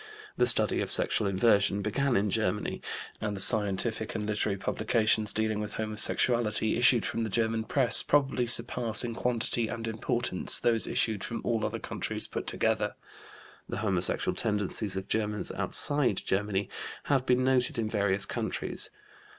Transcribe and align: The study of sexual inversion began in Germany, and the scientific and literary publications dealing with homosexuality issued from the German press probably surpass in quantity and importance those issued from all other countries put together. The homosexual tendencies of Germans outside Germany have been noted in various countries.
The 0.35 0.47
study 0.47 0.81
of 0.81 0.89
sexual 0.89 1.27
inversion 1.27 1.83
began 1.83 2.15
in 2.17 2.31
Germany, 2.31 2.81
and 3.21 3.37
the 3.37 3.39
scientific 3.39 4.15
and 4.15 4.25
literary 4.25 4.57
publications 4.57 5.31
dealing 5.31 5.59
with 5.59 5.75
homosexuality 5.75 6.73
issued 6.75 7.05
from 7.05 7.23
the 7.23 7.29
German 7.29 7.65
press 7.65 8.01
probably 8.01 8.47
surpass 8.47 9.03
in 9.03 9.13
quantity 9.13 9.67
and 9.67 9.87
importance 9.87 10.57
those 10.57 10.87
issued 10.87 11.23
from 11.23 11.39
all 11.43 11.63
other 11.63 11.77
countries 11.77 12.25
put 12.25 12.47
together. 12.47 12.95
The 13.69 13.77
homosexual 13.85 14.35
tendencies 14.35 14.97
of 14.97 15.07
Germans 15.07 15.51
outside 15.51 16.19
Germany 16.25 16.67
have 17.03 17.27
been 17.27 17.43
noted 17.43 17.77
in 17.77 17.87
various 17.87 18.25
countries. 18.25 18.89